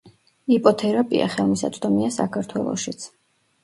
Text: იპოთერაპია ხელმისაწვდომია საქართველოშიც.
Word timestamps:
იპოთერაპია 0.55 1.29
ხელმისაწვდომია 1.35 2.11
საქართველოშიც. 2.19 3.11